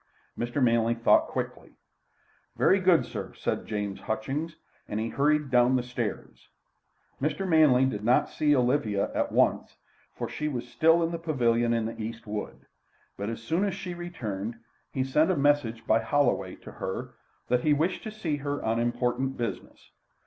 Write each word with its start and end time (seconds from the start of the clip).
Mr. 0.35 0.63
Manley 0.63 0.95
thought 0.95 1.27
quickly. 1.27 1.73
"Very 2.57 2.79
good, 2.79 3.05
sir," 3.05 3.33
said 3.35 3.67
James 3.67 3.99
Hutchings, 3.99 4.55
and 4.87 4.99
he 4.99 5.09
hurried 5.09 5.51
down 5.51 5.75
the 5.75 5.83
stairs. 5.83 6.49
Mr. 7.21 7.47
Manley 7.47 7.85
did 7.85 8.03
not 8.03 8.27
see 8.27 8.55
Olivia 8.55 9.13
at 9.13 9.31
once, 9.31 9.77
for 10.15 10.27
she 10.27 10.47
was 10.47 10.67
still 10.67 11.03
in 11.03 11.11
the 11.11 11.19
pavilion 11.19 11.71
in 11.71 11.85
the 11.85 12.01
East 12.01 12.25
wood. 12.25 12.65
But 13.15 13.29
as 13.29 13.43
soon 13.43 13.63
as 13.63 13.75
she 13.75 13.93
returned, 13.93 14.55
he 14.91 15.03
sent 15.03 15.29
a 15.29 15.37
message 15.37 15.85
by 15.85 15.99
Holloway 15.99 16.55
to 16.63 16.71
her, 16.71 17.13
that 17.49 17.61
he 17.61 17.71
wished 17.73 18.01
to 18.01 18.11
see 18.11 18.37
her 18.37 18.59
on 18.63 18.79
important 18.79 19.37
business. 19.37 19.91